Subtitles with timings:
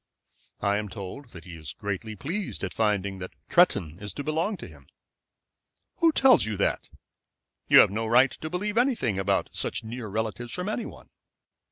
[0.61, 4.57] "I am told that he is greatly pleased at finding that Tretton is to belong
[4.57, 4.87] to him."
[5.97, 6.89] "Who tells you that?
[7.67, 11.11] You have no right to believe anything about such near relatives from any one.